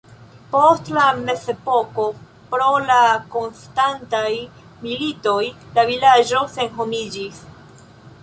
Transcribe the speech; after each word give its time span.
Post 0.53 0.87
la 0.93 1.01
mezepoko 1.25 2.05
pro 2.53 2.69
la 2.87 2.97
konstantaj 3.35 4.25
militoj 4.87 5.37
la 5.77 5.85
vilaĝo 5.91 6.41
senhomiĝis. 6.57 7.43